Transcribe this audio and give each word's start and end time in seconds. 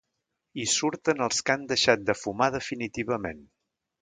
Hi 0.61 0.63
surten 0.75 1.21
els 1.25 1.43
que 1.49 1.57
han 1.57 1.67
deixat 1.73 2.09
de 2.09 2.17
fumar 2.23 2.49
definitivament. 2.57 3.45